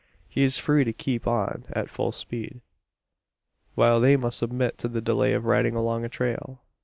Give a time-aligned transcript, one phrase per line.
[0.27, 2.61] He is free to keep on at full speed;
[3.75, 6.61] while they must submit to the delay of riding along a trail.